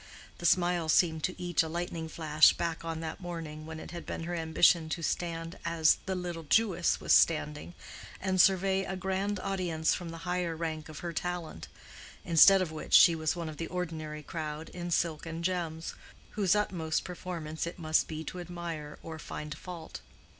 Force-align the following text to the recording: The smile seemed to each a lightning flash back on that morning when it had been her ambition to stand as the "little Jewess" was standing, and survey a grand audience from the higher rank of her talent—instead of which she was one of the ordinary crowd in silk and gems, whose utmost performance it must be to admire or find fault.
The 0.39 0.47
smile 0.47 0.89
seemed 0.89 1.23
to 1.25 1.39
each 1.39 1.61
a 1.61 1.67
lightning 1.69 2.09
flash 2.09 2.53
back 2.53 2.83
on 2.83 3.01
that 3.01 3.19
morning 3.21 3.67
when 3.67 3.79
it 3.79 3.91
had 3.91 4.03
been 4.03 4.23
her 4.23 4.33
ambition 4.33 4.89
to 4.89 5.03
stand 5.03 5.59
as 5.63 5.99
the 6.07 6.15
"little 6.15 6.41
Jewess" 6.41 6.99
was 6.99 7.13
standing, 7.13 7.75
and 8.19 8.41
survey 8.41 8.83
a 8.83 8.95
grand 8.95 9.39
audience 9.41 9.93
from 9.93 10.09
the 10.09 10.25
higher 10.25 10.55
rank 10.55 10.89
of 10.89 11.01
her 11.05 11.13
talent—instead 11.13 12.63
of 12.63 12.71
which 12.71 12.95
she 12.95 13.13
was 13.13 13.35
one 13.35 13.47
of 13.47 13.57
the 13.57 13.67
ordinary 13.67 14.23
crowd 14.23 14.69
in 14.69 14.89
silk 14.89 15.27
and 15.27 15.43
gems, 15.43 15.93
whose 16.31 16.55
utmost 16.55 17.03
performance 17.03 17.67
it 17.67 17.77
must 17.77 18.07
be 18.07 18.23
to 18.23 18.39
admire 18.39 18.97
or 19.03 19.19
find 19.19 19.55
fault. 19.55 20.01